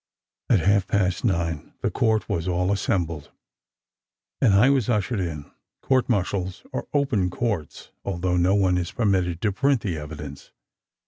At 0.49 0.61
half 0.61 0.87
past 0.87 1.23
nine, 1.23 1.75
the 1.81 1.91
court 1.91 2.27
was 2.27 2.47
all 2.47 2.71
assembled, 2.71 3.29
and 4.41 4.51
I 4.55 4.71
was 4.71 4.89
ushered 4.89 5.19
in. 5.19 5.51
Court 5.83 6.09
martials 6.09 6.63
are 6.73 6.87
open 6.91 7.29
courts, 7.29 7.91
although 8.03 8.35
no 8.35 8.55
one 8.55 8.79
is 8.79 8.91
permitted 8.91 9.39
to 9.43 9.51
print 9.51 9.81
the 9.81 9.99
evidence. 9.99 10.51